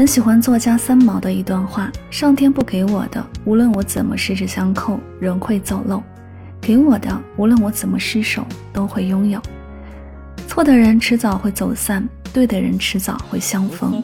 [0.00, 5.98] 很喜欢作家三毛的一段话：上天不给我的，无论我怎么十指相扣，仍会走漏；
[6.58, 8.42] 给我的，无论我怎么失手，
[8.72, 9.38] 都会拥有。
[10.48, 12.02] 错的人迟早会走散，
[12.32, 14.02] 对的人迟早会相逢。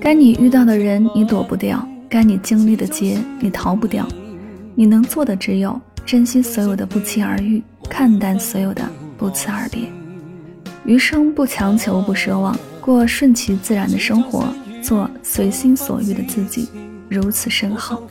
[0.00, 4.08] 该你遇到的人，你躲不掉；该你经历的劫，你逃不掉。
[4.74, 8.80] 你能做的只有珍惜所有的不期而遇，看淡所有的
[9.18, 9.82] 不辞而别。
[10.86, 14.46] 余生不强求，不奢望，过顺其自然的生活。
[14.88, 16.66] 做随心所欲的自己，
[17.10, 18.02] 如此深厚。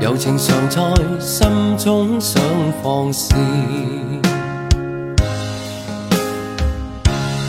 [0.00, 0.82] 友情常在
[1.20, 1.46] 心
[1.78, 2.42] 中想
[2.82, 3.36] 放肆，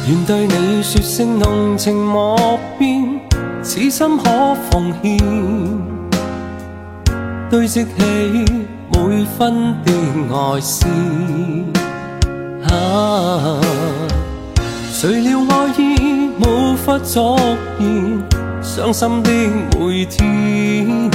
[0.08, 3.20] 愿对你说声浓情莫变，
[3.64, 5.18] 此心可奉献。
[7.50, 7.90] 堆积起
[8.94, 9.92] 每分的
[10.32, 10.86] 爱思，
[12.70, 13.60] 啊，
[14.92, 15.87] 谁料爱意。
[16.88, 17.38] 不作
[18.62, 21.12] 昨伤傷心的每天。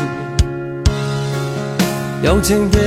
[2.23, 2.79] 柔情地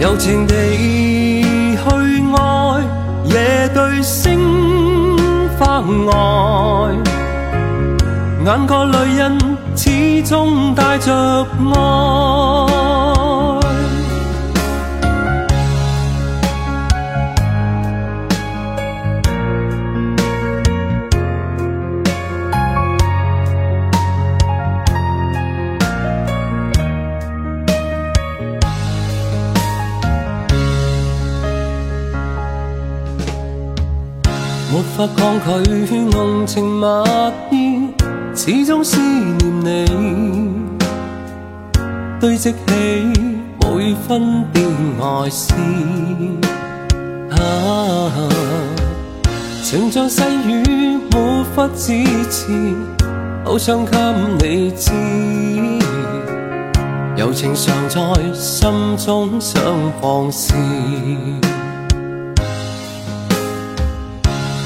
[0.00, 1.49] 柔情地。
[6.12, 6.94] 爱，
[8.44, 11.12] 眼角泪印始终带着
[11.74, 12.99] 爱。
[34.80, 35.38] 无法抗
[35.78, 36.86] 拒浓情蜜
[37.50, 37.88] 意，
[38.34, 40.54] 始终思念你，
[42.18, 43.12] 堆积起
[43.60, 44.58] 每分的
[45.02, 45.52] 爱思。
[47.30, 48.28] 啊，
[49.62, 52.50] 情像细雨无法支持，
[53.44, 53.98] 好想给
[54.48, 54.90] 你知，
[57.18, 58.00] 柔情常在
[58.32, 59.60] 心中想
[60.00, 60.54] 放肆。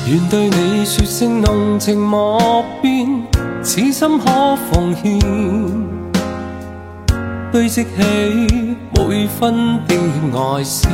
[0.06, 3.06] 愿对你说声浓情莫变，
[3.62, 5.18] 此心可奉献，
[7.50, 9.96] 堆积起每分的
[10.38, 10.86] 爱思，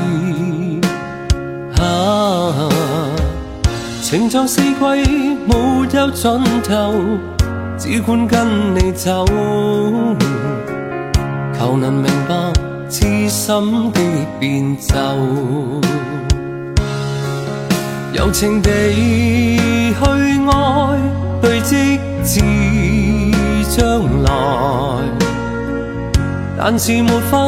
[1.83, 2.69] 啊，
[4.01, 4.75] 情像四季
[5.45, 6.95] 没有尽头，
[7.77, 9.25] 只管跟你走，
[11.59, 12.53] 求能明白
[12.89, 14.01] 痴心的
[14.39, 14.95] 变奏。
[18.21, 21.01] 柔情地去爱，
[21.41, 22.41] 对积至
[23.75, 25.01] 将来，
[26.59, 27.39] 但是没法